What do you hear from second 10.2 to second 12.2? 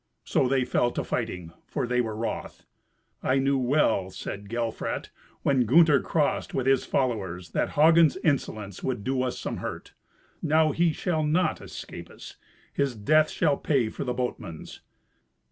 Now he shall not escape